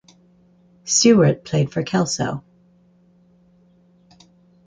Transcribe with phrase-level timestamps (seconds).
[0.83, 2.43] Stewart played for Kelso.